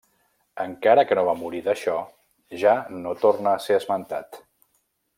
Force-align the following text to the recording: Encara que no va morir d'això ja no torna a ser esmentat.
Encara 0.63 1.03
que 1.09 1.17
no 1.19 1.25
va 1.27 1.35
morir 1.41 1.61
d'això 1.69 1.97
ja 2.65 2.75
no 3.05 3.15
torna 3.27 3.55
a 3.57 3.63
ser 3.69 3.79
esmentat. 3.83 4.43